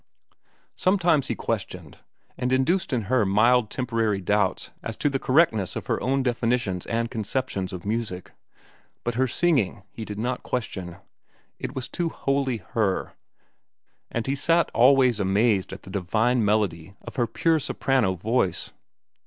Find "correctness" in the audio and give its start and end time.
5.19-5.75